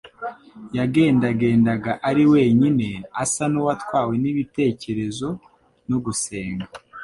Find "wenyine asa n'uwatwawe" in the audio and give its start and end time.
2.33-4.13